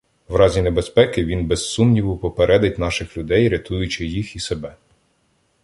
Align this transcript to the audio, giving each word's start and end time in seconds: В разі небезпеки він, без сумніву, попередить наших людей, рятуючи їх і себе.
В 0.27 0.35
разі 0.35 0.61
небезпеки 0.61 1.25
він, 1.25 1.47
без 1.47 1.69
сумніву, 1.71 2.17
попередить 2.17 2.79
наших 2.79 3.17
людей, 3.17 3.49
рятуючи 3.49 4.05
їх 4.05 4.35
і 4.35 4.39
себе. 4.39 4.75